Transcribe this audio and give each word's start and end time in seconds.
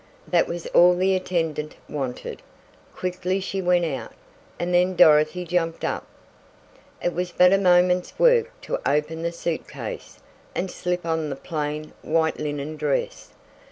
That 0.27 0.47
was 0.47 0.65
all 0.73 0.95
the 0.95 1.13
attendant 1.15 1.75
wanted. 1.87 2.41
Quickly 2.95 3.39
she 3.39 3.61
went 3.61 3.85
out, 3.85 4.13
and 4.57 4.73
then 4.73 4.95
Dorothy 4.95 5.45
jumped 5.45 5.85
up. 5.85 6.07
It 7.03 7.13
was 7.13 7.31
but 7.31 7.53
a 7.53 7.59
moment's 7.59 8.17
work 8.17 8.49
to 8.63 8.79
open 8.83 9.21
the 9.21 9.31
suit 9.31 9.67
case, 9.67 10.17
and 10.55 10.71
slip 10.71 11.05
on 11.05 11.29
the 11.29 11.35
plain, 11.35 11.93
white, 12.01 12.39
linen 12.39 12.77
dress. 12.77 13.29